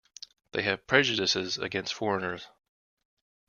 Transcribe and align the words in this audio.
They 0.53 0.63
have 0.63 0.87
prejudices 0.87 1.59
against 1.59 1.93
foreigners. 1.93 2.47